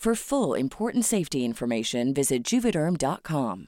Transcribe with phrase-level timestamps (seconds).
[0.00, 3.66] For full important safety information, visit juvederm.com.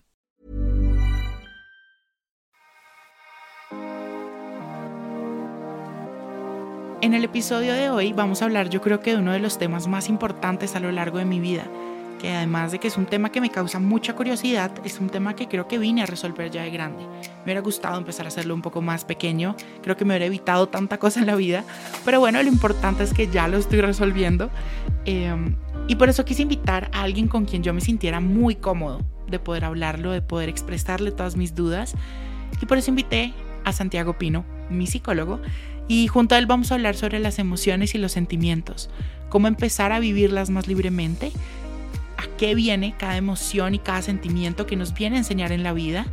[7.02, 9.58] En el episodio de hoy vamos a hablar yo creo que de uno de los
[9.58, 11.64] temas más importantes a lo largo de mi vida,
[12.18, 15.36] que además de que es un tema que me causa mucha curiosidad, es un tema
[15.36, 17.04] que creo que vine a resolver ya de grande.
[17.04, 20.66] Me hubiera gustado empezar a hacerlo un poco más pequeño, creo que me hubiera evitado
[20.70, 21.62] tanta cosa en la vida,
[22.06, 24.48] pero bueno, lo importante es que ya lo estoy resolviendo.
[25.04, 25.36] Eh,
[25.88, 29.38] y por eso quise invitar a alguien con quien yo me sintiera muy cómodo de
[29.38, 31.94] poder hablarlo, de poder expresarle todas mis dudas.
[32.60, 35.40] Y por eso invité a Santiago Pino, mi psicólogo,
[35.88, 38.90] y junto a él vamos a hablar sobre las emociones y los sentimientos,
[39.28, 41.32] cómo empezar a vivirlas más libremente,
[42.16, 45.72] a qué viene cada emoción y cada sentimiento que nos viene a enseñar en la
[45.72, 46.06] vida,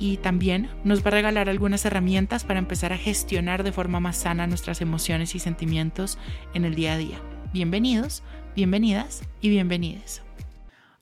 [0.00, 4.16] y también nos va a regalar algunas herramientas para empezar a gestionar de forma más
[4.16, 6.18] sana nuestras emociones y sentimientos
[6.54, 7.18] en el día a día.
[7.52, 8.22] Bienvenidos
[8.58, 10.20] bienvenidas y bienvenides.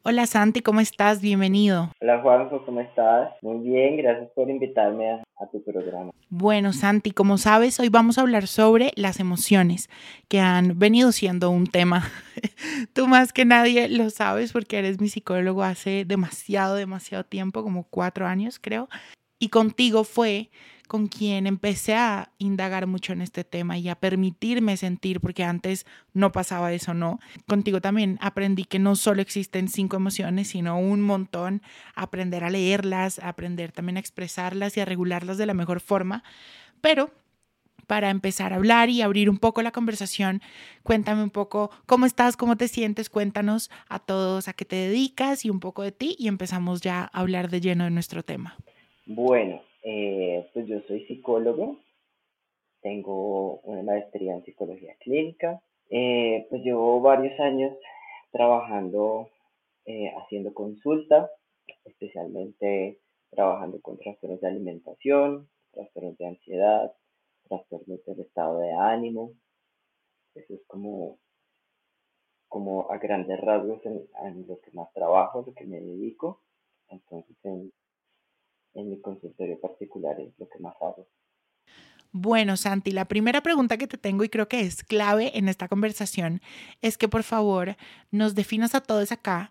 [0.03, 1.23] Hola Santi, ¿cómo estás?
[1.23, 1.91] Bienvenido.
[2.03, 3.31] Hola Juanjo, ¿cómo estás?
[3.41, 6.13] Muy bien, gracias por invitarme a, a, tu programa.
[6.29, 9.89] Bueno Santi, como sabes, hoy vamos a hablar sobre las emociones,
[10.29, 12.05] que han venido siendo un tema.
[12.93, 17.85] Tú más que nadie lo sabes porque eres mi psicólogo hace demasiado, demasiado tiempo, como
[17.85, 18.91] cuatro años creo.
[19.39, 20.51] Y contigo fue
[20.87, 25.87] con quien empecé a indagar mucho en este tema y a permitirme sentir, porque antes
[26.13, 27.19] no pasaba eso, ¿no?
[27.47, 31.63] Contigo también aprendí que no solo existen cinco emociones, sino un montón,
[31.95, 36.23] aprender a leerlas, aprender también a expresarlas y a regularlas de la mejor forma,
[36.81, 37.11] pero
[37.87, 40.43] para empezar a hablar y abrir un poco la conversación,
[40.83, 45.45] cuéntame un poco cómo estás, cómo te sientes, cuéntanos a todos a qué te dedicas
[45.45, 48.57] y un poco de ti y empezamos ya a hablar de lleno de nuestro tema.
[49.07, 51.79] Bueno, eh, pues yo soy psicólogo,
[52.81, 57.73] tengo una maestría en psicología clínica, eh, pues llevo varios años
[58.33, 59.31] trabajando,
[59.85, 61.31] eh, haciendo consulta,
[61.85, 62.99] especialmente
[63.31, 66.93] trabajando con trastornos de alimentación, trastornos de ansiedad,
[67.49, 69.35] trastornos del estado de ánimo.
[70.35, 71.21] Eso es como,
[72.49, 76.41] como a grandes rasgos en, en lo que más trabajo, lo que me dedico.
[76.89, 77.71] Entonces, en,
[78.77, 81.09] en mi consultorio particular es lo que más hago.
[82.13, 85.69] Bueno, Santi, la primera pregunta que te tengo y creo que es clave en esta
[85.69, 86.41] conversación
[86.81, 87.77] es que por favor
[88.11, 89.51] nos definas a todos acá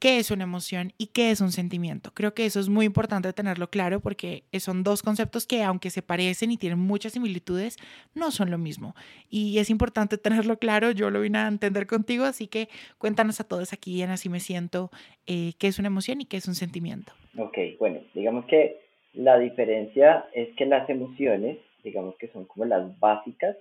[0.00, 2.10] qué es una emoción y qué es un sentimiento.
[2.14, 6.02] Creo que eso es muy importante tenerlo claro porque son dos conceptos que aunque se
[6.02, 7.76] parecen y tienen muchas similitudes,
[8.14, 8.94] no son lo mismo.
[9.28, 12.68] Y es importante tenerlo claro, yo lo vine a entender contigo, así que
[12.98, 14.90] cuéntanos a todos aquí en Así me siento
[15.26, 17.12] eh, qué es una emoción y qué es un sentimiento.
[17.38, 18.80] Ok, bueno, digamos que
[19.12, 23.56] la diferencia es que las emociones, digamos que son como las básicas,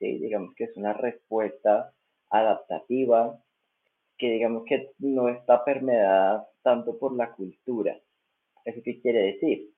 [0.00, 0.18] ¿sí?
[0.18, 1.92] digamos que es una respuesta
[2.28, 3.40] adaptativa
[4.18, 7.98] que digamos que no está permeada tanto por la cultura.
[8.64, 9.70] ¿Eso qué quiere decir?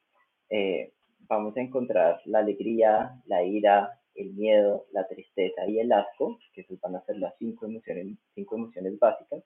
[0.51, 0.93] Eh,
[1.29, 6.63] vamos a encontrar la alegría, la ira, el miedo, la tristeza y el asco, que
[6.63, 9.45] esos van a ser las cinco emociones, cinco emociones básicas,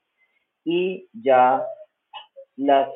[0.65, 1.67] y ya
[2.57, 2.89] las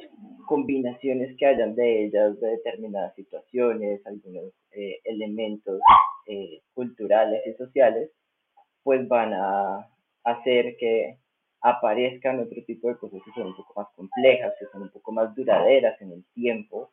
[0.46, 5.80] combinaciones que hayan de ellas, de determinadas situaciones, algunos eh, elementos
[6.26, 8.10] eh, culturales y sociales,
[8.82, 9.88] pues van a
[10.24, 11.18] hacer que
[11.68, 15.10] aparezcan otro tipo de cosas que son un poco más complejas, que son un poco
[15.10, 16.92] más duraderas en el tiempo,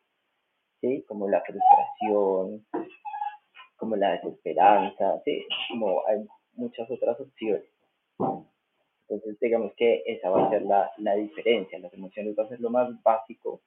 [0.80, 1.04] ¿sí?
[1.06, 2.66] como la frustración,
[3.76, 5.46] como la desesperanza, ¿sí?
[5.70, 7.62] como hay muchas otras opciones.
[9.08, 11.78] Entonces, digamos que esa va a ser la, la diferencia.
[11.78, 13.60] Las emociones va a ser lo más básico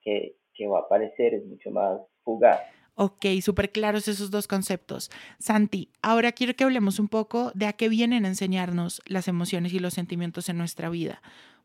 [0.00, 2.60] que, que va a aparecer, es mucho más fugaz.
[2.96, 5.10] Ok, súper claros esos dos conceptos.
[5.40, 9.72] Santi, ahora quiero que hablemos un poco de a qué vienen a enseñarnos las emociones
[9.72, 11.20] y los sentimientos en nuestra vida.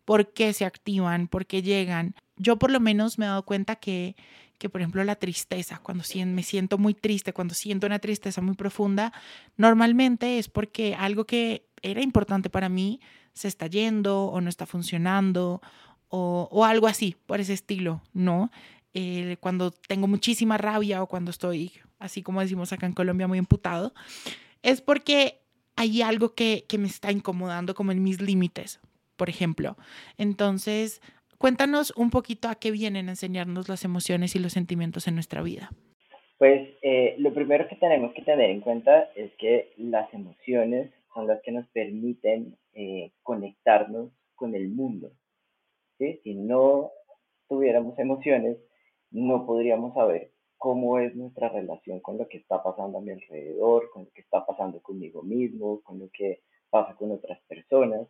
[0.05, 1.27] ¿Por qué se activan?
[1.27, 2.15] ¿Por qué llegan?
[2.35, 4.15] Yo por lo menos me he dado cuenta que,
[4.57, 8.55] que por ejemplo, la tristeza, cuando me siento muy triste, cuando siento una tristeza muy
[8.55, 9.13] profunda,
[9.55, 13.01] normalmente es porque algo que era importante para mí
[13.33, 15.61] se está yendo o no está funcionando
[16.07, 18.49] o, o algo así, por ese estilo, ¿no?
[18.93, 23.37] Eh, cuando tengo muchísima rabia o cuando estoy, así como decimos acá en Colombia, muy
[23.37, 23.93] emputado,
[24.63, 25.39] es porque
[25.75, 28.79] hay algo que, que me está incomodando como en mis límites,
[29.15, 29.77] por ejemplo.
[30.17, 31.01] Entonces,
[31.37, 35.41] cuéntanos un poquito a qué vienen a enseñarnos las emociones y los sentimientos en nuestra
[35.41, 35.69] vida.
[36.39, 41.27] Pues eh, lo primero que tenemos que tener en cuenta es que las emociones son
[41.27, 45.11] las que nos permiten eh, conectarnos con el mundo.
[45.97, 46.91] Si no
[47.49, 48.55] tuviéramos emociones,
[49.11, 53.89] no podríamos saber cómo es nuestra relación con lo que está pasando a mi alrededor,
[53.91, 58.07] con lo que está pasando conmigo mismo, con lo que pasa con otras personas.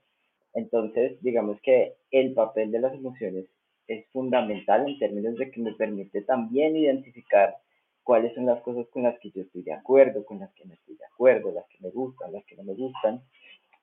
[0.53, 3.45] Entonces, digamos que el papel de las emociones
[3.87, 7.55] es fundamental en términos de que me permite también identificar
[8.03, 10.73] cuáles son las cosas con las que yo estoy de acuerdo, con las que no
[10.73, 13.21] estoy de acuerdo, las que me gustan, las que no me gustan.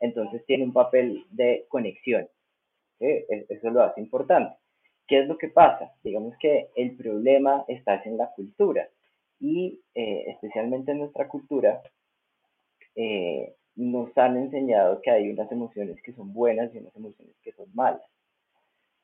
[0.00, 2.28] Entonces tiene un papel de conexión.
[2.98, 4.56] E-, eso lo hace importante.
[5.06, 5.92] ¿Qué es lo que pasa?
[6.02, 8.88] Digamos que el problema está en la cultura
[9.38, 11.82] y eh, especialmente en nuestra cultura
[12.94, 17.52] eh, nos han enseñado que hay unas emociones que son buenas y unas emociones que
[17.52, 18.02] son malas.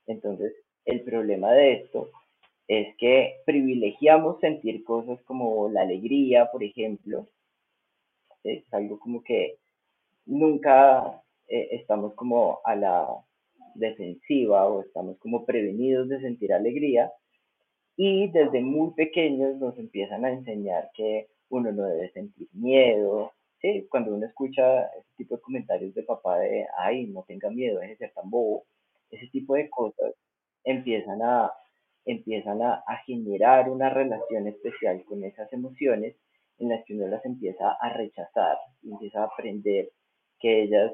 [0.07, 0.53] Entonces,
[0.87, 2.09] el problema de esto
[2.67, 7.27] es que privilegiamos sentir cosas como la alegría, por ejemplo.
[8.43, 9.59] Es algo como que
[10.27, 13.07] nunca eh, estamos como a la
[13.75, 17.13] defensiva o estamos como prevenidos de sentir alegría
[17.97, 23.87] y desde muy pequeños nos empiezan a enseñar que uno no debe sentir miedo, ¿sí?
[23.91, 27.93] Cuando uno escucha ese tipo de comentarios de papá de, ay, no tenga miedo, deje
[27.93, 28.65] de ser tan bobo,
[29.11, 30.15] ese tipo de cosas
[30.65, 31.53] empiezan a,
[32.07, 36.17] empiezan a, a generar una relación especial con esas emociones
[36.59, 39.91] en las que uno las empieza a rechazar, empieza a aprender
[40.39, 40.93] que ellas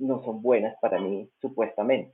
[0.00, 2.12] no son buenas para mí, supuestamente.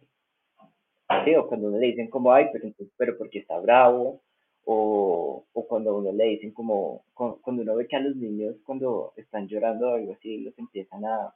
[1.38, 4.20] O cuando uno le dicen como, ay, pero, pero porque está bravo,
[4.64, 9.12] o, o cuando uno le dicen como, cuando uno ve que a los niños cuando
[9.16, 11.32] están llorando o algo así, los empiezan a,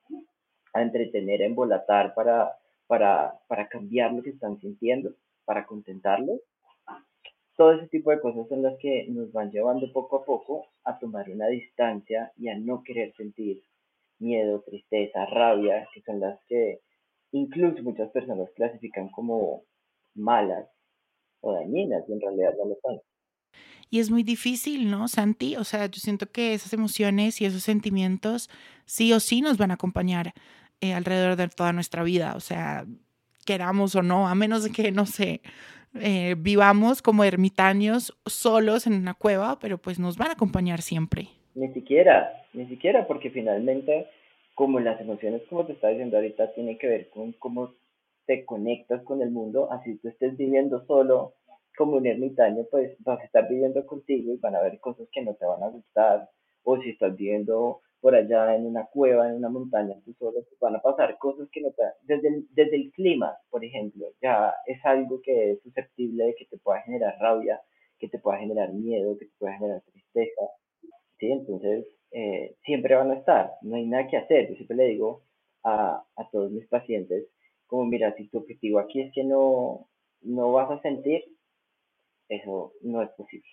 [0.72, 2.56] a entretener, a embolatar para,
[2.88, 5.12] para, para cambiar lo que están sintiendo,
[5.44, 6.40] para contentarlos.
[7.56, 10.98] Todo ese tipo de cosas son las que nos van llevando poco a poco a
[10.98, 13.62] tomar una distancia y a no querer sentir
[14.20, 16.80] miedo, tristeza, rabia, que son las que
[17.32, 19.64] incluso muchas personas clasifican como
[20.14, 20.68] malas
[21.40, 23.00] o dañinas y en realidad no lo son.
[23.88, 25.56] Y es muy difícil, ¿no, Santi?
[25.56, 28.48] O sea, yo siento que esas emociones y esos sentimientos
[28.84, 30.32] sí o sí nos van a acompañar
[30.80, 32.34] eh, alrededor de toda nuestra vida.
[32.36, 32.86] O sea,
[33.44, 35.42] queramos o no, a menos de que, no sé,
[35.94, 41.30] eh, vivamos como ermitaños solos en una cueva, pero pues nos van a acompañar siempre.
[41.54, 44.06] Ni siquiera, ni siquiera, porque finalmente,
[44.54, 47.74] como las emociones, como te estaba diciendo ahorita, tienen que ver con cómo
[48.26, 51.34] te conectas con el mundo, así tú estés viviendo solo
[51.76, 55.22] como un ermitaño, pues vas a estar viviendo contigo y van a haber cosas que
[55.22, 56.28] no te van a gustar,
[56.62, 60.58] o si estás viviendo por allá en una cueva, en una montaña, tú solo, pues
[60.60, 61.82] van a pasar cosas que no te...
[62.02, 66.46] Desde el, desde el clima, por ejemplo, ya es algo que es susceptible de que
[66.46, 67.60] te pueda generar rabia,
[67.98, 69.82] que te pueda generar miedo, que te pueda generar
[71.20, 71.30] ¿sí?
[71.30, 74.48] Entonces, eh, siempre van a estar, no hay nada que hacer.
[74.48, 75.22] Yo siempre le digo
[75.62, 77.26] a, a todos mis pacientes,
[77.66, 79.88] como mira, si tu objetivo aquí es que no,
[80.22, 81.22] no vas a sentir,
[82.28, 83.48] eso no es posible.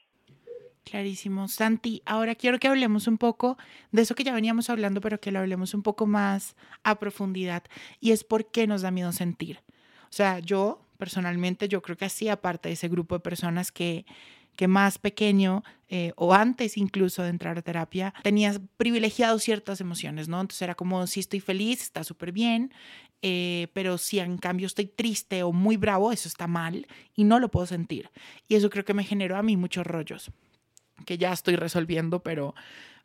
[0.83, 1.49] Clarísimo.
[1.49, 3.57] Santi, ahora quiero que hablemos un poco
[3.91, 7.63] de eso que ya veníamos hablando, pero que lo hablemos un poco más a profundidad,
[7.99, 9.59] y es por qué nos da miedo sentir.
[10.03, 14.05] O sea, yo personalmente, yo creo que hacía parte de ese grupo de personas que
[14.57, 20.27] que más pequeño eh, o antes incluso de entrar a terapia, tenías privilegiado ciertas emociones,
[20.27, 20.41] ¿no?
[20.41, 22.73] Entonces era como, si estoy feliz, está súper bien,
[23.21, 27.39] eh, pero si en cambio estoy triste o muy bravo, eso está mal y no
[27.39, 28.09] lo puedo sentir.
[28.49, 30.31] Y eso creo que me generó a mí muchos rollos
[31.05, 32.55] que ya estoy resolviendo, pero,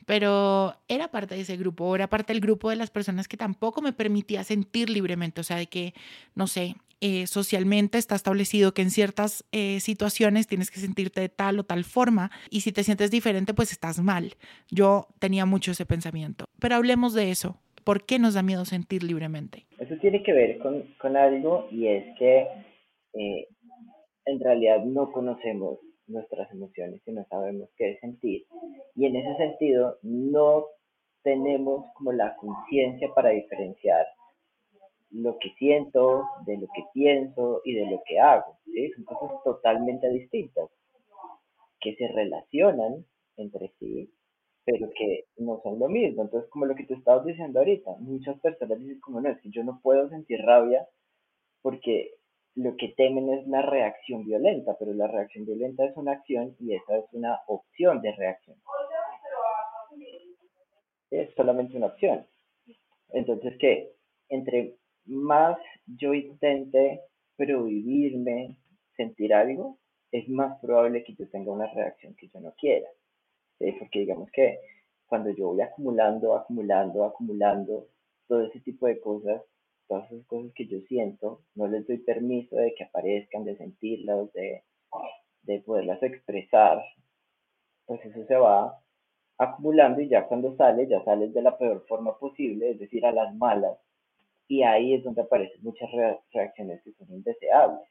[0.05, 3.81] pero era parte de ese grupo, era parte del grupo de las personas que tampoco
[3.81, 5.93] me permitía sentir libremente, o sea, de que,
[6.35, 11.27] no sé, eh, socialmente está establecido que en ciertas eh, situaciones tienes que sentirte de
[11.27, 14.35] tal o tal forma y si te sientes diferente, pues estás mal.
[14.71, 17.57] Yo tenía mucho ese pensamiento, pero hablemos de eso.
[17.83, 19.65] ¿Por qué nos da miedo sentir libremente?
[19.79, 22.47] Eso tiene que ver con, con algo y es que
[23.15, 23.47] eh,
[24.25, 28.45] en realidad no conocemos nuestras emociones y no sabemos qué sentir.
[28.95, 30.67] Y en ese sentido, no
[31.21, 34.05] tenemos como la conciencia para diferenciar
[35.13, 38.57] lo que siento, de lo que pienso y de lo que hago.
[38.65, 38.91] ¿sí?
[38.91, 40.69] Son cosas totalmente distintas
[41.79, 43.05] que se relacionan
[43.37, 44.11] entre sí,
[44.65, 46.23] pero que no son lo mismo.
[46.23, 49.51] Entonces, como lo que tú estabas diciendo ahorita, muchas personas dicen como no, es que
[49.51, 50.87] yo no puedo sentir rabia
[51.61, 52.15] porque
[52.55, 56.75] lo que temen es una reacción violenta, pero la reacción violenta es una acción y
[56.75, 58.57] esa es una opción de reacción.
[61.11, 62.25] Es solamente una opción.
[63.09, 63.93] Entonces, que
[64.29, 67.01] entre más yo intente
[67.35, 68.57] prohibirme
[68.95, 69.79] sentir algo,
[70.11, 72.87] es más probable que yo tenga una reacción que yo no quiera.
[73.79, 74.59] Porque digamos que
[75.05, 77.87] cuando yo voy acumulando, acumulando, acumulando
[78.27, 79.41] todo ese tipo de cosas,
[79.87, 84.31] todas esas cosas que yo siento, no les doy permiso de que aparezcan, de sentirlas,
[84.33, 84.63] de,
[85.43, 86.81] de poderlas expresar,
[87.85, 88.79] pues eso se va
[89.37, 93.11] acumulando y ya cuando sale, ya sale de la peor forma posible, es decir, a
[93.11, 93.77] las malas,
[94.47, 95.89] y ahí es donde aparecen muchas
[96.31, 97.87] reacciones que son indeseables.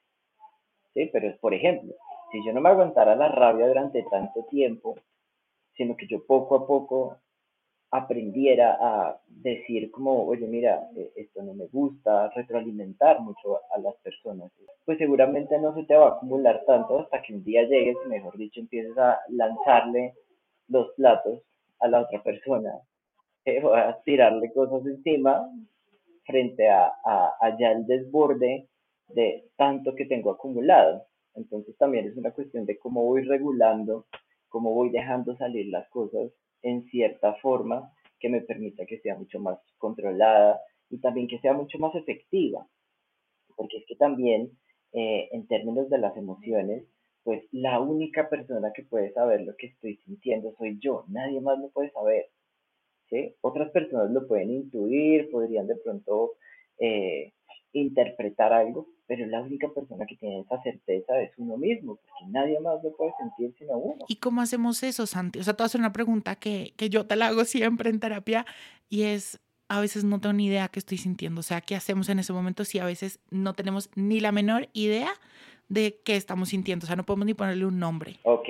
[0.94, 1.08] ¿sí?
[1.12, 1.94] Pero, por ejemplo,
[2.30, 4.96] si yo no me aguantara la rabia durante tanto tiempo,
[5.76, 7.18] sino que yo poco a poco
[7.90, 13.94] aprendiera a decir como, oye, mira, eh, esto no me gusta, retroalimentar mucho a las
[13.96, 14.50] personas,
[14.86, 18.08] pues seguramente no se te va a acumular tanto hasta que un día llegues y,
[18.08, 20.14] mejor dicho, empieces a lanzarle
[20.68, 21.42] los platos
[21.80, 22.80] a la otra persona,
[23.44, 25.46] eh, a tirarle cosas encima
[26.24, 28.68] frente a, a, allá el desborde
[29.08, 31.06] de tanto que tengo acumulado.
[31.34, 34.06] Entonces también es una cuestión de cómo voy regulando,
[34.48, 36.30] cómo voy dejando salir las cosas
[36.62, 40.60] en cierta forma que me permita que sea mucho más controlada
[40.90, 42.66] y también que sea mucho más efectiva.
[43.56, 44.50] Porque es que también
[44.92, 46.84] eh, en términos de las emociones,
[47.24, 51.58] pues la única persona que puede saber lo que estoy sintiendo soy yo, nadie más
[51.58, 52.28] lo puede saber.
[53.12, 53.34] ¿Sí?
[53.42, 56.32] Otras personas lo pueden intuir, podrían de pronto
[56.78, 57.32] eh,
[57.72, 62.58] interpretar algo, pero la única persona que tiene esa certeza es uno mismo, porque nadie
[62.60, 64.04] más lo puede sentir sino uno.
[64.08, 65.38] ¿Y cómo hacemos eso, Santi?
[65.38, 68.46] O sea, te hacer una pregunta que, que yo te la hago siempre en terapia
[68.88, 69.38] y es,
[69.68, 71.40] a veces no tengo ni idea qué estoy sintiendo.
[71.40, 74.68] O sea, ¿qué hacemos en ese momento si a veces no tenemos ni la menor
[74.72, 75.10] idea
[75.68, 76.84] de qué estamos sintiendo?
[76.84, 78.16] O sea, no podemos ni ponerle un nombre.
[78.22, 78.48] Ok,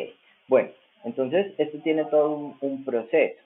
[0.48, 0.70] bueno,
[1.04, 3.42] entonces esto tiene todo un, un proceso.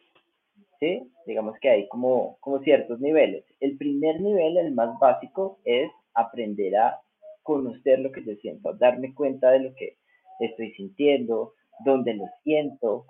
[1.26, 3.45] Digamos que hay como, como ciertos niveles.
[3.61, 7.00] El primer nivel, el más básico, es aprender a
[7.42, 9.97] conocer lo que yo siento, darme cuenta de lo que
[10.40, 11.54] estoy sintiendo,
[11.85, 13.06] dónde lo siento.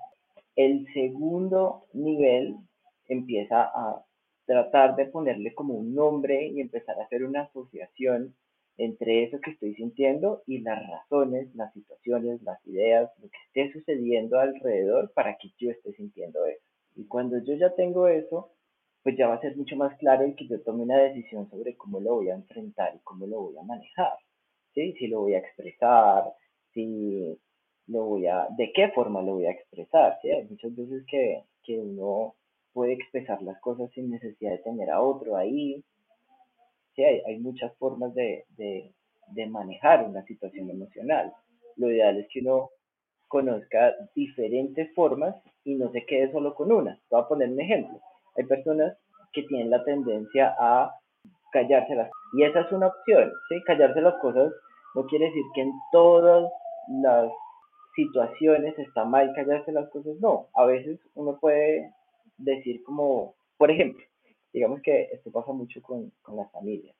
[0.54, 2.56] El segundo nivel
[3.08, 4.04] empieza a
[4.46, 8.34] tratar de ponerle como un nombre y empezar a hacer una asociación
[8.78, 13.72] entre eso que estoy sintiendo y las razones, las situaciones, las ideas, lo que esté
[13.72, 16.65] sucediendo alrededor para que yo esté sintiendo eso.
[16.96, 18.50] Y cuando yo ya tengo eso,
[19.02, 21.76] pues ya va a ser mucho más claro el que yo tome una decisión sobre
[21.76, 24.14] cómo lo voy a enfrentar y cómo lo voy a manejar.
[24.74, 24.94] ¿sí?
[24.94, 26.24] Si lo voy a expresar,
[26.72, 27.38] si
[27.86, 30.18] lo voy a, de qué forma lo voy a expresar.
[30.22, 30.30] ¿sí?
[30.30, 32.34] Hay muchas veces que, que uno
[32.72, 35.84] puede expresar las cosas sin necesidad de tener a otro ahí.
[36.94, 38.92] Sí, hay, hay muchas formas de, de,
[39.28, 41.32] de manejar una situación emocional.
[41.76, 42.70] Lo ideal es que uno
[43.28, 46.98] conozca diferentes formas y no se quede solo con una.
[47.10, 48.00] Voy a poner un ejemplo.
[48.36, 48.96] Hay personas
[49.32, 50.94] que tienen la tendencia a
[51.52, 53.62] callárselas y esa es una opción, ¿sí?
[53.64, 54.52] Callarse las cosas
[54.94, 56.50] no quiere decir que en todas
[57.02, 57.30] las
[57.94, 60.48] situaciones está mal callarse las cosas, no.
[60.54, 61.92] A veces uno puede
[62.38, 64.02] decir como, por ejemplo,
[64.52, 66.96] digamos que esto pasa mucho con, con las familias.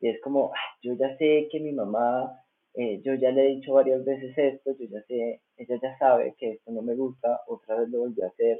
[0.00, 2.40] Y es como, yo ya sé que mi mamá
[2.74, 6.34] eh, yo ya le he dicho varias veces esto, yo ya sé, ella ya sabe
[6.38, 8.58] que esto no me gusta, otra vez lo volvió a hacer,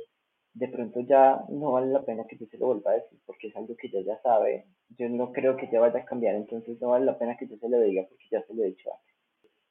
[0.54, 3.48] de pronto ya no vale la pena que yo se lo vuelva a decir porque
[3.48, 6.80] es algo que ella ya sabe, yo no creo que ella vaya a cambiar, entonces
[6.80, 8.90] no vale la pena que yo se lo diga porque ya se lo he dicho
[8.92, 9.14] antes.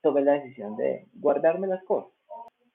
[0.02, 2.12] Tomé la decisión de guardarme las cosas,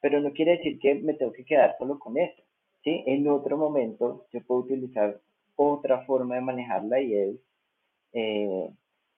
[0.01, 2.43] pero no quiere decir que me tengo que quedar solo con eso,
[2.85, 3.03] ¿sí?
[3.07, 5.21] En otro momento yo puedo utilizar
[5.57, 7.37] otra forma de manejarla y es
[8.13, 8.69] eh,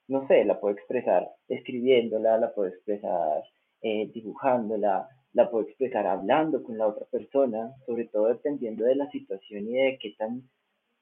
[0.07, 3.43] no sé, la puedo expresar escribiéndola, la puedo expresar
[3.81, 9.09] eh, dibujándola, la puedo expresar hablando con la otra persona, sobre todo dependiendo de la
[9.11, 10.49] situación y de qué tan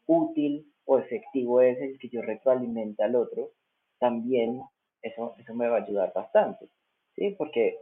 [0.08, 3.52] útil o efectivo es el que yo retroalimente al otro,
[4.00, 4.62] también
[5.02, 6.68] eso, eso me va a ayudar bastante,
[7.16, 7.36] ¿sí?
[7.38, 7.78] Porque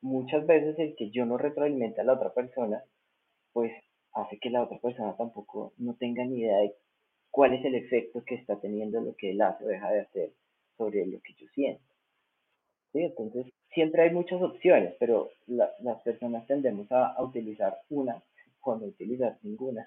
[0.00, 2.82] muchas veces el que yo no retroalimente a la otra persona,
[3.52, 3.72] pues
[4.12, 6.74] hace que la otra persona tampoco no tenga ni idea de
[7.30, 10.32] cuál es el efecto que está teniendo lo que él hace o deja de hacer
[10.76, 11.82] sobre lo que yo siento.
[12.92, 13.00] ¿Sí?
[13.00, 18.22] Entonces, siempre hay muchas opciones, pero las personas tendemos a, utilizar una
[18.60, 19.86] cuando utilizar ninguna.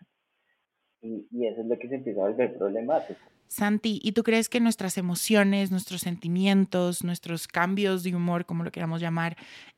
[1.02, 3.20] Y, y, eso es lo que se empieza a volver problemático.
[3.48, 8.72] Santi, ¿y tú crees que nuestras emociones, nuestros sentimientos, nuestros cambios de humor, como lo
[8.72, 9.38] queramos llamar,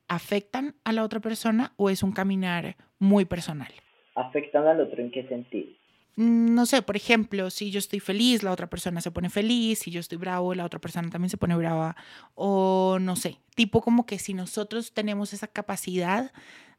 [0.10, 3.72] afectan a la otra persona o es un caminar muy personal?
[4.16, 5.72] ¿Afectan al otro en qué sentido?
[6.16, 9.80] Mm, no sé, por ejemplo, si yo estoy feliz, la otra persona se pone feliz,
[9.80, 11.96] si yo estoy bravo, la otra persona también se pone brava,
[12.36, 16.32] o no sé, tipo como que si nosotros tenemos esa capacidad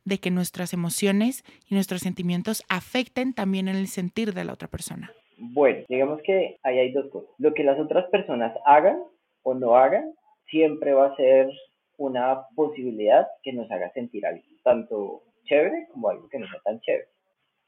[0.04, 5.12] de que nuestras emociones y nuestros sentimientos afecten también el sentir de la otra persona.
[5.38, 7.30] Bueno, digamos que ahí hay dos cosas.
[7.38, 9.02] Lo que las otras personas hagan
[9.42, 10.12] o no hagan
[10.50, 11.50] siempre va a ser
[11.96, 16.80] una posibilidad que nos haga sentir algo, tanto chévere como algo que no sea tan
[16.80, 17.08] chévere.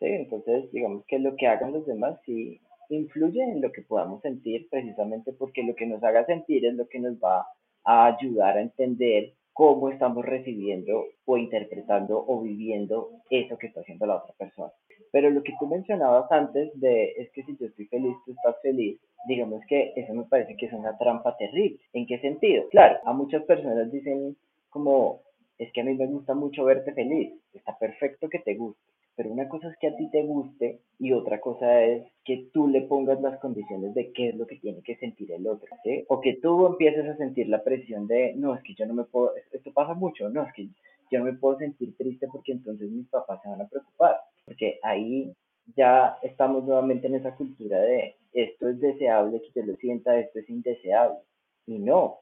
[0.06, 4.68] Entonces, digamos que lo que hagan los demás sí influye en lo que podamos sentir,
[4.70, 7.46] precisamente porque lo que nos haga sentir es lo que nos va
[7.84, 14.06] a ayudar a entender cómo estamos recibiendo o interpretando o viviendo eso que está haciendo
[14.06, 14.73] la otra persona.
[15.12, 18.56] Pero lo que tú mencionabas antes de es que si yo estoy feliz, tú estás
[18.62, 21.78] feliz, digamos que eso me parece que es una trampa terrible.
[21.92, 22.64] ¿En qué sentido?
[22.70, 24.37] Claro, a muchas personas dicen
[24.70, 25.20] como,
[25.56, 28.82] es que a mí me gusta mucho verte feliz, está perfecto que te guste,
[29.16, 32.68] pero una cosa es que a ti te guste y otra cosa es que tú
[32.68, 36.04] le pongas las condiciones de qué es lo que tiene que sentir el otro, ¿sí?
[36.09, 39.04] O que tú empieces a sentir la presión de, no, es que yo no me
[39.04, 40.68] puedo, esto pasa mucho, no, es que
[41.11, 44.78] yo no me puedo sentir triste porque entonces mis papás se van a preocupar, porque
[44.83, 45.33] ahí
[45.76, 50.40] ya estamos nuevamente en esa cultura de esto es deseable que yo lo sienta, esto
[50.40, 51.18] es indeseable.
[51.66, 52.18] Y no,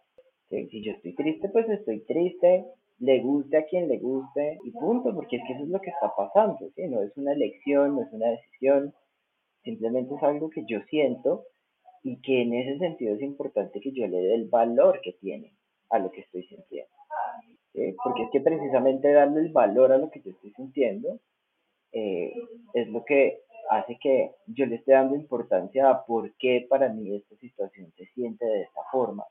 [0.49, 2.67] si yo estoy triste, pues estoy triste,
[3.03, 5.91] le guste a quien le guste y punto, porque es que eso es lo que
[5.91, 6.87] está pasando, ¿sí?
[6.87, 8.95] No es una elección, no es una decisión,
[9.65, 11.45] simplemente es algo que yo siento
[12.05, 15.53] y que en ese sentido es importante que yo le dé el valor que tiene
[15.91, 16.93] a lo que estoy sintiendo.
[18.05, 21.19] Porque es que precisamente darle el valor a lo que yo estoy sintiendo
[21.91, 22.33] eh,
[22.75, 23.41] es lo que
[23.71, 28.07] hace que yo le esté dando importancia a por qué para mí esta situación se
[28.15, 29.25] siente de esta forma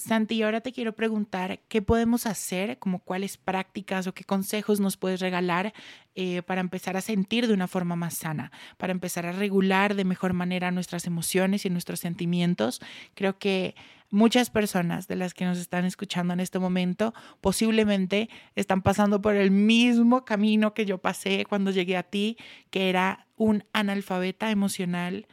[0.00, 4.96] Santi, ahora te quiero preguntar qué podemos hacer, como cuáles prácticas o qué consejos nos
[4.96, 5.72] puedes regalar
[6.14, 10.04] eh, para empezar a sentir de una forma más sana, para empezar a regular de
[10.04, 12.80] mejor manera nuestras emociones y nuestros sentimientos.
[13.14, 13.74] Creo que
[14.10, 19.36] muchas personas de las que nos están escuchando en este momento posiblemente están pasando por
[19.36, 22.36] el mismo camino que yo pasé cuando llegué a ti,
[22.70, 25.26] que era un analfabeta emocional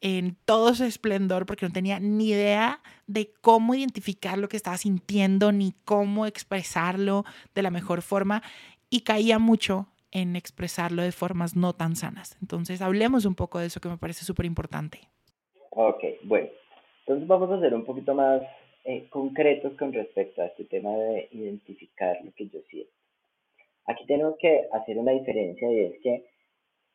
[0.00, 4.76] en todo su esplendor porque no tenía ni idea de cómo identificar lo que estaba
[4.76, 8.42] sintiendo ni cómo expresarlo de la mejor forma
[8.88, 12.36] y caía mucho en expresarlo de formas no tan sanas.
[12.40, 15.00] Entonces, hablemos un poco de eso que me parece súper importante.
[15.70, 16.48] Ok, bueno,
[17.00, 18.42] entonces vamos a ser un poquito más
[18.84, 22.90] eh, concretos con respecto a este tema de identificar lo que yo siento.
[23.86, 26.24] Aquí tenemos que hacer una diferencia y es que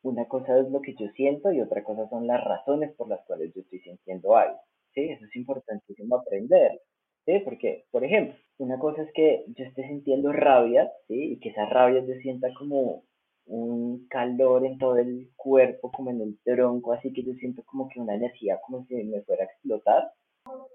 [0.06, 3.26] una cosa es lo que yo siento y otra cosa son las razones por las
[3.26, 4.60] cuales yo estoy sintiendo algo.
[4.94, 5.02] ¿sí?
[5.02, 6.80] Eso es importantísimo aprender.
[7.26, 7.40] ¿sí?
[7.44, 11.34] Porque, por ejemplo, una cosa es que yo esté sintiendo rabia ¿sí?
[11.34, 13.04] y que esa rabia se sienta como
[13.48, 17.90] un calor en todo el cuerpo, como en el tronco, así que yo siento como
[17.90, 20.12] que una energía como si me fuera a explotar.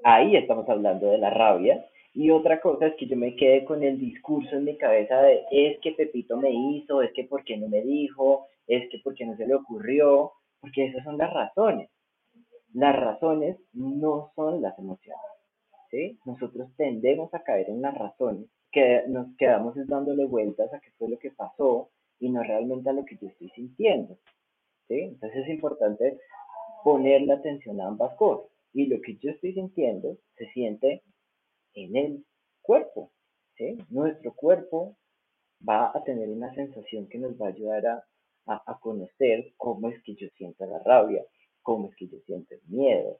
[0.02, 1.84] Ahí estamos hablando de la rabia.
[2.12, 5.44] Y otra cosa es que yo me quede con el discurso en mi cabeza de
[5.52, 9.26] es que Pepito me hizo, es que por qué no me dijo, es que porque
[9.26, 11.90] no se le ocurrió, porque esas son las razones.
[12.72, 15.20] Las razones no son las emociones.
[15.90, 16.20] ¿sí?
[16.24, 21.08] Nosotros tendemos a caer en las razones, que nos quedamos dándole vueltas a qué fue
[21.08, 24.16] lo que pasó y no realmente a lo que yo estoy sintiendo.
[24.86, 25.00] ¿sí?
[25.00, 26.20] Entonces es importante
[26.84, 28.48] poner la atención a ambas cosas.
[28.72, 31.02] Y lo que yo estoy sintiendo se siente
[31.74, 32.24] en el
[32.62, 33.10] cuerpo.
[33.56, 33.78] ¿sí?
[33.88, 34.96] Nuestro cuerpo
[35.68, 38.04] va a tener una sensación que nos va a ayudar a
[38.50, 41.24] a, conocer cómo es que yo siento la rabia,
[41.62, 43.18] cómo es que yo siento el miedo.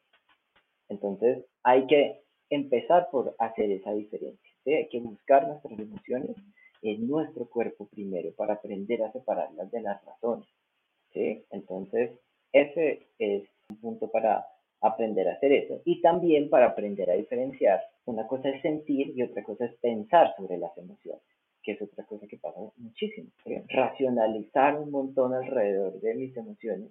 [0.89, 4.51] Entonces hay que empezar por hacer esa diferencia.
[4.67, 6.37] Hay que buscar nuestras emociones
[6.83, 10.49] en nuestro cuerpo primero para aprender a separarlas de las razones.
[11.13, 11.45] ¿sí?
[11.51, 12.11] Entonces
[12.53, 14.47] ese es un punto para
[14.81, 15.81] aprender a hacer eso.
[15.85, 17.81] Y también para aprender a diferenciar.
[18.07, 21.23] Una cosa es sentir y otra cosa es pensar sobre las emociones
[21.63, 23.31] que es otra cosa que pasa muchísimo.
[23.69, 26.91] Racionalizar un montón alrededor de mis emociones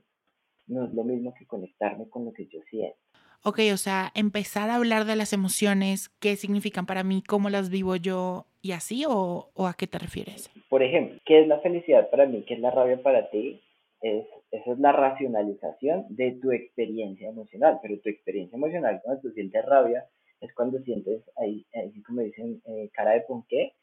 [0.67, 2.97] no es lo mismo que conectarme con lo que yo siento.
[3.43, 7.69] Ok, o sea, empezar a hablar de las emociones, qué significan para mí, cómo las
[7.69, 10.51] vivo yo y así, o, o a qué te refieres?
[10.69, 12.43] Por ejemplo, ¿qué es la felicidad para mí?
[12.45, 13.61] ¿Qué es la rabia para ti?
[14.01, 19.31] Es, esa es la racionalización de tu experiencia emocional, pero tu experiencia emocional cuando tú
[19.31, 20.05] sientes rabia
[20.41, 23.73] es cuando sientes ahí, así como dicen, eh, cara de ponqué,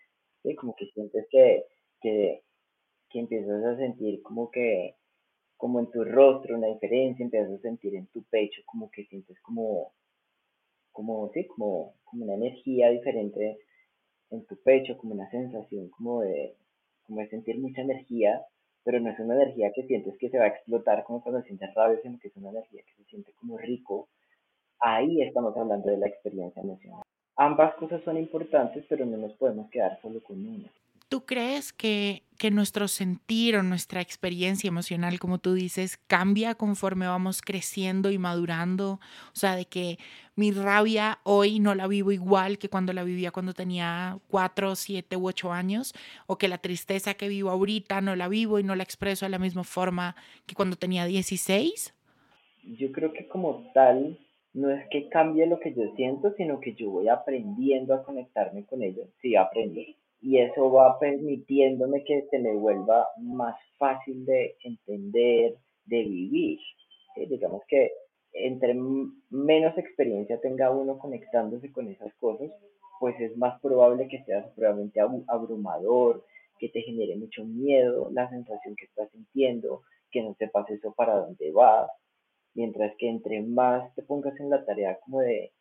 [0.55, 1.65] como que sientes que,
[2.01, 2.43] que,
[3.11, 4.95] que empiezas a sentir como que,
[5.57, 9.41] como en tu rostro una diferencia, empiezas a sentir en tu pecho como que sientes
[9.41, 9.93] como,
[10.93, 13.59] como, sí, como, como una energía diferente
[14.31, 16.57] en tu pecho, como una sensación como de,
[17.07, 18.45] como de sentir mucha energía,
[18.85, 21.75] pero no es una energía que sientes que se va a explotar como cuando sientes
[21.75, 24.09] rabia, sino que es una energía que se siente como rico.
[24.79, 27.03] Ahí estamos hablando de la experiencia emocional.
[27.37, 30.71] Ambas cosas son importantes, pero no nos podemos quedar solo con una.
[31.09, 37.07] ¿Tú crees que, que, nuestro sentir o nuestra experiencia emocional, como tú dices, cambia conforme
[37.07, 38.99] vamos creciendo y madurando?
[39.29, 39.99] O sea, de que
[40.35, 45.17] mi rabia hoy no la vivo igual que cuando la vivía cuando tenía cuatro, siete
[45.17, 45.95] u ocho años,
[46.27, 49.31] o que la tristeza que vivo ahorita no la vivo y no la expreso de
[49.31, 51.95] la misma forma que cuando tenía 16?
[52.65, 54.19] Yo creo que como tal,
[54.57, 58.65] no es que cambie lo que yo siento, sino que yo voy aprendiendo a conectarme
[58.65, 59.05] con ello.
[59.21, 59.81] Sí, aprendo
[60.21, 66.59] y eso va permitiéndome que se me vuelva más fácil de entender, de vivir.
[67.29, 67.93] Digamos que
[68.33, 68.75] entre
[69.31, 72.51] menos experiencia tenga uno conectándose con esas cosas,
[72.99, 76.25] pues es más probable que sea supremamente abrumador,
[76.59, 81.19] que te genere mucho miedo, la sensación que estás sintiendo, que no sepas eso para
[81.19, 81.91] dónde va,
[82.57, 85.53] mientras que entre más te pongas en la tarea como de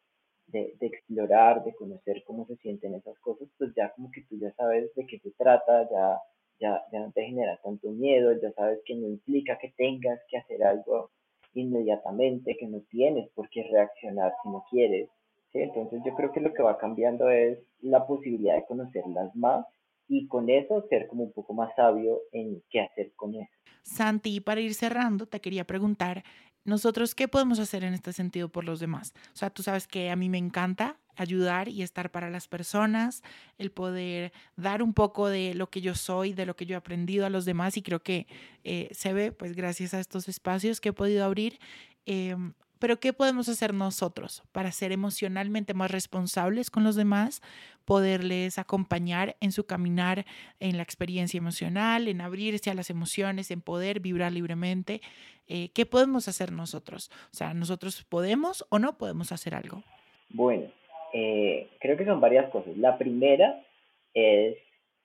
[0.48, 4.54] de, explorar, de conocer cómo se sienten esas cosas, pues ya como que tú ya
[4.54, 6.20] sabes de qué se trata, ya,
[6.60, 10.38] ya, ya no te genera tanto miedo, ya sabes que no implica que tengas que
[10.38, 11.12] hacer algo
[11.54, 15.10] inmediatamente, que no tienes por qué reaccionar si no quieres.
[15.52, 15.62] ¿sí?
[15.62, 19.66] Entonces yo creo que lo que va cambiando es la posibilidad de conocerlas más
[20.08, 23.50] y con eso ser como un poco más sabio en qué hacer con eso.
[23.82, 26.24] Santi, para ir cerrando, te quería preguntar,
[26.66, 29.14] nosotros, ¿qué podemos hacer en este sentido por los demás?
[29.34, 33.24] O sea, tú sabes que a mí me encanta ayudar y estar para las personas,
[33.58, 36.78] el poder dar un poco de lo que yo soy, de lo que yo he
[36.78, 38.28] aprendido a los demás y creo que
[38.64, 41.60] eh, se ve, pues gracias a estos espacios que he podido abrir,
[42.06, 42.54] em,
[42.86, 47.42] pero ¿qué podemos hacer nosotros para ser emocionalmente más responsables con los demás,
[47.84, 50.24] poderles acompañar en su caminar
[50.60, 55.02] en la experiencia emocional, en abrirse a las emociones, en poder vibrar libremente?
[55.48, 57.10] Eh, ¿Qué podemos hacer nosotros?
[57.32, 59.82] O sea, ¿nosotros podemos o no podemos hacer algo?
[60.30, 60.68] Bueno,
[61.12, 62.78] eh, creo que son varias cosas.
[62.78, 63.66] La primera
[64.14, 64.58] es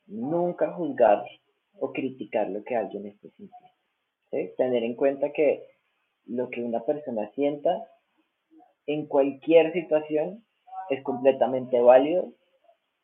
[0.06, 1.24] nunca juzgar
[1.78, 4.54] o criticar lo que alguien esté sintiendo.
[4.58, 5.64] Tener en cuenta que
[6.26, 7.85] lo que una persona sienta
[8.87, 10.44] en cualquier situación
[10.90, 12.33] es completamente válido,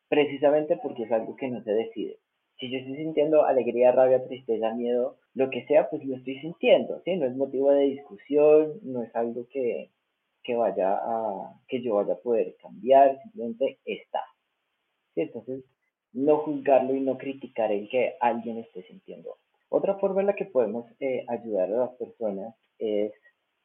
[0.09, 2.19] precisamente porque es algo que no se decide.
[2.59, 7.01] Si yo estoy sintiendo alegría, rabia, tristeza, miedo, lo que sea, pues lo estoy sintiendo,
[7.05, 7.15] ¿sí?
[7.15, 9.91] No es motivo de discusión, no es algo que,
[10.43, 14.21] que vaya a, que yo vaya a poder cambiar, simplemente está.
[15.13, 15.21] ¿sí?
[15.21, 15.63] Entonces,
[16.13, 19.37] no juzgarlo y no criticar el que alguien esté sintiendo.
[19.69, 23.11] Otra forma en la que podemos eh, ayudar a las personas es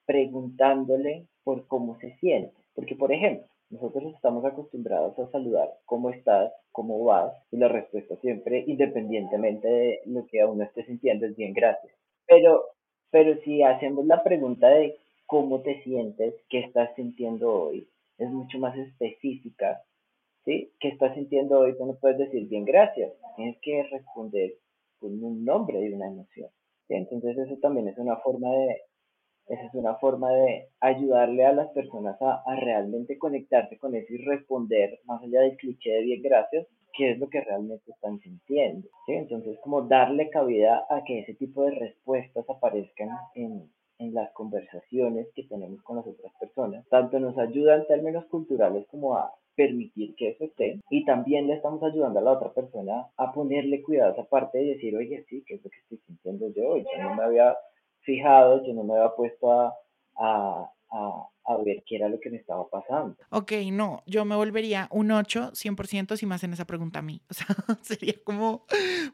[0.06, 2.54] preguntándole por cómo se siente.
[2.74, 8.16] Porque, por ejemplo, nosotros estamos acostumbrados a saludar cómo estás, cómo vas, y la respuesta
[8.16, 11.92] siempre, independientemente de lo que uno esté sintiendo, es bien, gracias.
[12.26, 12.64] Pero,
[13.10, 14.96] pero si hacemos la pregunta de
[15.26, 19.82] cómo te sientes, qué estás sintiendo hoy, es mucho más específica,
[20.44, 20.70] ¿sí?
[20.78, 21.76] ¿Qué estás sintiendo hoy?
[21.76, 23.12] Tú no puedes decir bien, gracias.
[23.36, 24.54] Tienes que responder
[24.98, 26.50] con un nombre de una emoción.
[26.88, 28.82] Entonces eso también es una forma de,
[29.48, 34.18] esa es una forma de ayudarle a las personas a, realmente conectarse con eso y
[34.18, 38.88] responder más allá del cliché de bien gracias, qué es lo que realmente están sintiendo.
[39.08, 45.28] Entonces, como darle cabida a que ese tipo de respuestas aparezcan en, en las conversaciones
[45.34, 46.86] que tenemos con las otras personas.
[46.88, 51.54] Tanto nos ayuda en términos culturales como a permitir que eso esté y también le
[51.54, 55.24] estamos ayudando a la otra persona a ponerle cuidado a esa parte y decir, oye,
[55.28, 56.76] sí, ¿qué es lo que estoy sintiendo yo?
[56.78, 57.54] Yo no me había
[58.02, 59.74] fijado, yo no me había puesto a,
[60.18, 63.16] a, a, ver qué era lo que me estaba pasando.
[63.30, 67.20] Ok, no, yo me volvería un 8, 100% si me hacen esa pregunta a mí.
[67.30, 67.46] O sea,
[67.82, 68.64] sería como,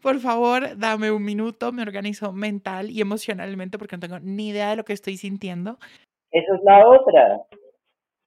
[0.03, 4.71] por favor, dame un minuto, me organizo mental y emocionalmente porque no tengo ni idea
[4.71, 5.79] de lo que estoy sintiendo.
[6.31, 7.43] Esa es la otra.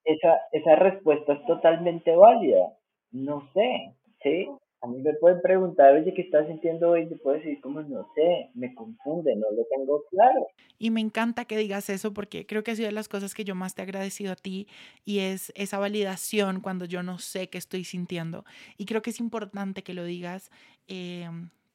[0.04, 2.74] Esa, esa respuesta es totalmente válida.
[3.12, 3.93] No sé,
[4.24, 4.50] ¿sí?
[4.84, 7.08] A mí me pueden preguntar, oye, ¿qué estás sintiendo hoy?
[7.08, 10.48] Te puedo decir, como no sé, me confunde, no lo tengo claro.
[10.80, 13.44] Y me encanta que digas eso porque creo que ha sido de las cosas que
[13.44, 14.67] yo más te he agradecido a ti
[15.06, 18.44] y es esa validación cuando yo no sé qué estoy sintiendo.
[18.78, 20.50] Y creo que es importante que lo digas.
[20.88, 21.30] Eh,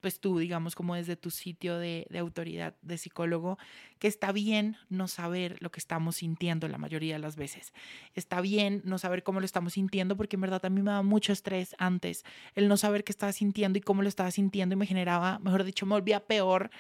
[0.07, 3.59] pues tú, digamos, como desde tu sitio de, autoridad de psicólogo,
[3.99, 7.73] que está bien no saber lo que estamos sintiendo la mayoría de las veces.
[8.15, 11.03] Está bien no saber cómo lo estamos sintiendo, porque en verdad a mí me daba
[11.03, 14.79] mucho estrés antes el no saber qué estaba sintiendo y cómo lo estaba sintiendo y
[14.79, 16.71] me generaba, mejor dicho, me volvía peor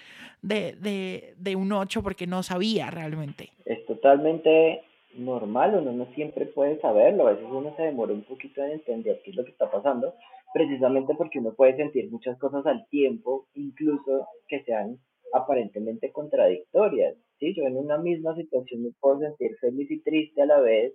[0.41, 3.51] de, de un 8 porque no sabía realmente.
[3.65, 4.85] Es totalmente
[5.19, 9.21] normal, uno no siempre puede saberlo, a veces uno se demora un poquito en entender
[9.25, 10.15] qué es lo que está pasando,
[10.57, 14.99] precisamente porque uno puede sentir muchas cosas al tiempo, incluso que sean
[15.35, 17.55] aparentemente contradictorias, ¿sí?
[17.55, 20.95] Yo en una misma situación me puedo sentir feliz y triste a la vez,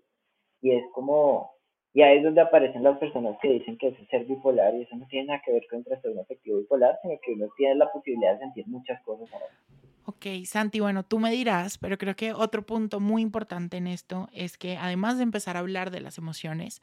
[0.64, 1.52] y es como,
[1.94, 4.96] y ahí es donde aparecen las personas que dicen que es ser bipolar, y eso
[4.96, 7.92] no tiene nada que ver con un trastorno afectivo bipolar, sino que uno tiene la
[7.92, 9.82] posibilidad de sentir muchas cosas a la vez.
[10.06, 14.28] Ok, Santi, bueno, tú me dirás, pero creo que otro punto muy importante en esto
[14.34, 16.82] es que además de empezar a hablar de las emociones,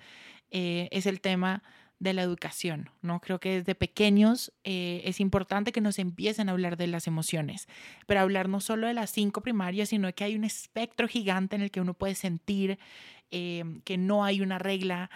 [0.53, 1.65] eh, es el tema
[2.01, 3.21] de la educación, ¿no?
[3.21, 7.67] Creo que desde pequeños eh, es importante que nos empiecen a hablar de las emociones,
[8.07, 11.63] pero hablar no solo de las cinco primarias, sino que hay un espectro gigante en
[11.63, 12.79] el que uno puede sentir
[13.31, 15.11] eh, que no hay una regla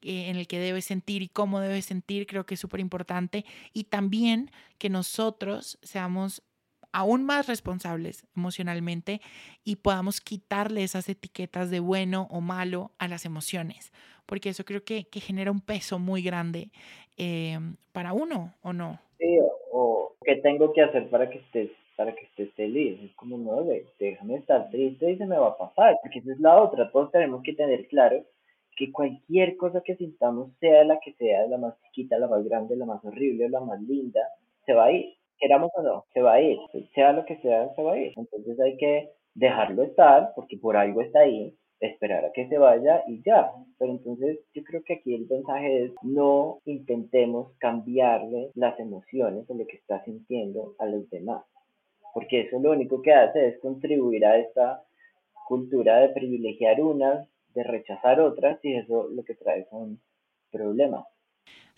[0.00, 3.44] en el que debe sentir y cómo debe sentir, creo que es súper importante.
[3.72, 6.42] Y también que nosotros seamos
[6.92, 9.20] aún más responsables emocionalmente
[9.64, 13.92] y podamos quitarle esas etiquetas de bueno o malo a las emociones,
[14.28, 16.68] porque eso creo que, que genera un peso muy grande
[17.16, 18.98] em, para uno, ¿o no?
[19.18, 19.38] Sí,
[19.72, 23.64] o, qué tengo que hacer para que estés para que estés feliz, es como no,
[23.98, 27.10] déjame estar triste y se me va a pasar, porque esa es la otra, todos
[27.10, 28.22] tenemos que tener claro
[28.76, 32.76] que cualquier cosa que sintamos, sea la que sea, la más chiquita, la más grande,
[32.76, 34.20] la más horrible, la más linda,
[34.64, 36.58] se va a ir queramos o no, se va a ir,
[36.94, 38.12] sea lo que sea, se va a ir.
[38.16, 43.02] Entonces hay que dejarlo estar, porque por algo está ahí, esperar a que se vaya
[43.06, 43.52] y ya.
[43.78, 49.54] Pero entonces yo creo que aquí el mensaje es no intentemos cambiarle las emociones o
[49.54, 51.44] lo que está sintiendo a los demás,
[52.14, 54.82] porque eso lo único que hace es contribuir a esta
[55.48, 60.00] cultura de privilegiar unas, de rechazar otras y eso lo que trae son
[60.50, 61.06] problemas.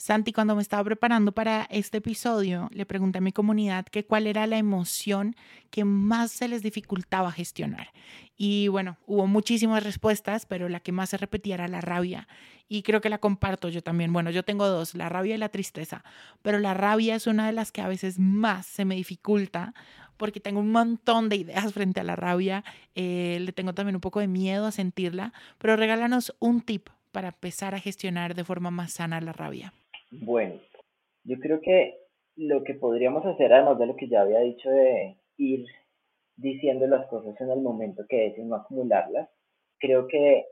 [0.01, 4.27] Santi, cuando me estaba preparando para este episodio, le pregunté a mi comunidad que cuál
[4.27, 5.37] era la emoción
[5.69, 7.93] que más se les dificultaba gestionar.
[8.35, 12.29] Y bueno, hubo muchísimas respuestas, pero la que más se repetía era la rabia.
[12.67, 14.11] Y creo que la comparto yo también.
[14.11, 16.03] Bueno, yo tengo dos, la rabia y la tristeza.
[16.41, 19.75] Pero la rabia es una de las que a veces más se me dificulta
[20.17, 22.65] porque tengo un montón de ideas frente a la rabia.
[22.95, 25.35] Eh, le tengo también un poco de miedo a sentirla.
[25.59, 29.75] Pero regálanos un tip para empezar a gestionar de forma más sana la rabia.
[30.11, 30.55] Bueno,
[31.25, 31.99] yo creo que
[32.37, 35.67] lo que podríamos hacer, además de lo que ya había dicho de ir
[36.37, 39.29] diciendo las cosas en el momento que es y no acumularlas,
[39.79, 40.47] creo que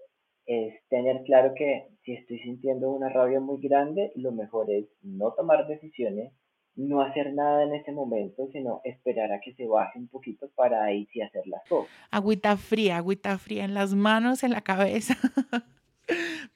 [0.46, 5.32] es tener claro que si estoy sintiendo una rabia muy grande, lo mejor es no
[5.32, 6.32] tomar decisiones,
[6.74, 10.84] no hacer nada en ese momento, sino esperar a que se baje un poquito para
[10.84, 11.90] ahí sí hacer las cosas.
[12.10, 15.16] Agüita fría, agüita fría en las manos, en la cabeza.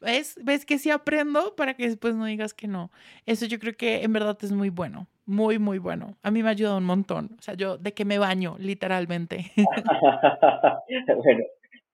[0.01, 0.39] ¿Ves?
[0.43, 2.91] ¿Ves que sí aprendo para que después no digas que no?
[3.27, 6.17] Eso yo creo que en verdad es muy bueno, muy, muy bueno.
[6.23, 7.37] A mí me ha ayudado un montón.
[7.39, 9.53] O sea, yo de que me baño, literalmente.
[11.17, 11.45] bueno,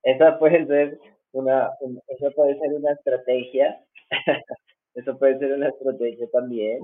[0.02, 0.98] esa puede ser
[1.32, 1.70] una,
[2.08, 3.80] eso puede ser una estrategia.
[4.94, 6.80] eso puede ser una estrategia también.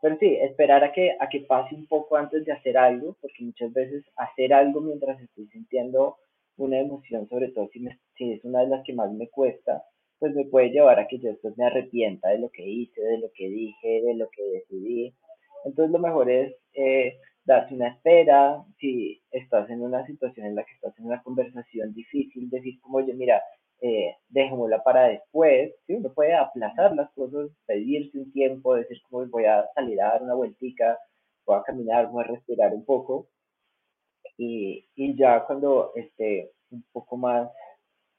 [0.00, 3.44] Pero sí, esperar a que, a que pase un poco antes de hacer algo, porque
[3.44, 6.16] muchas veces hacer algo mientras estoy sintiendo
[6.56, 9.84] una emoción, sobre todo si, si es una de las que más me cuesta,
[10.22, 13.18] pues me puede llevar a que yo después me arrepienta de lo que hice, de
[13.18, 15.12] lo que dije, de lo que decidí.
[15.64, 20.62] Entonces lo mejor es eh, darse una espera, si estás en una situación en la
[20.62, 23.42] que estás en una conversación difícil, decir como, oye, mira,
[23.80, 25.94] eh, dejémosla para después, ¿sí?
[25.94, 30.22] uno puede aplazar las cosas, pedirse un tiempo, decir como voy a salir a dar
[30.22, 31.00] una vueltica,
[31.44, 33.26] voy a caminar, voy a respirar un poco,
[34.36, 37.50] y, y ya cuando esté un poco más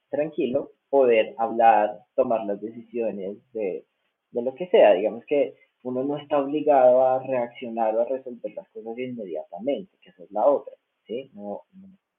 [0.09, 3.83] tranquilo, poder hablar, tomar las decisiones de,
[4.31, 4.93] lo que sea.
[4.93, 10.11] Digamos que uno no está obligado a reaccionar o a resolver las cosas inmediatamente, que
[10.11, 10.75] esa es la otra,
[11.07, 11.31] ¿sí?
[11.33, 11.63] No,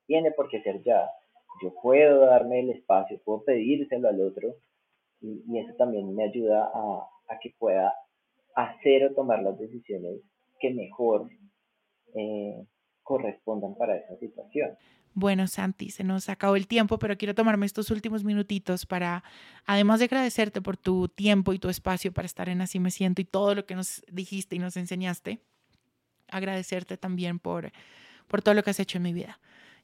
[0.09, 1.09] tiene por qué ser ya.
[1.63, 4.57] Yo puedo darme el espacio, puedo pedírselo al otro
[5.21, 7.95] y, eso también me ayuda a, a, que pueda
[8.57, 10.21] hacer o tomar las decisiones
[10.59, 11.29] que mejor
[12.17, 12.67] eh,
[13.05, 14.77] correspondan para esa situación.
[15.15, 19.23] Bueno, Santi, se nos acabó el tiempo, pero quiero tomarme estos últimos minutitos para,
[19.65, 23.23] además de agradecerte por tu tiempo y tu espacio para estar en Así Me Siento
[23.23, 25.41] y todo lo que nos dijiste y nos enseñaste,
[26.29, 27.71] agradecerte también por,
[28.27, 29.39] por todo lo que has hecho en mi vida.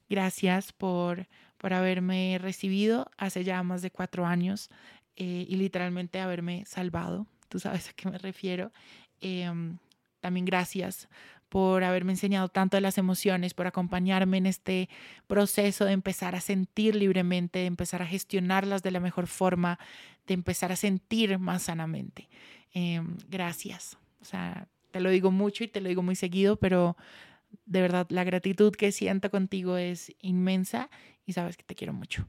[0.09, 4.69] Gracias por, por haberme recibido hace ya más de cuatro años
[5.15, 7.29] eh, y literalmente haberme salvado.
[7.49, 8.73] Tú sabes a qué me refiero.
[9.21, 9.79] Em,
[10.21, 11.09] también gracias
[11.51, 14.89] por haberme enseñado tanto de las emociones, por acompañarme en este
[15.27, 19.79] proceso de empezar a sentir libremente, de empezar a gestionarlas de la mejor forma,
[20.27, 22.29] de empezar a sentir más sanamente.
[22.73, 23.99] Em, gracias.
[24.23, 26.97] O sea, te lo digo mucho y te lo digo muy seguido, pero
[27.67, 30.89] de verdad la gratitud que siento contigo es inmensa
[31.27, 32.29] y sabes que te quiero mucho.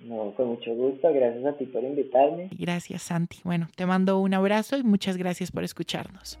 [0.00, 1.12] No, con mucho gusto.
[1.12, 2.48] Gracias a ti por invitarme.
[2.58, 3.38] Gracias, Santi.
[3.44, 6.40] Bueno, te mando un abrazo y muchas gracias por escucharnos.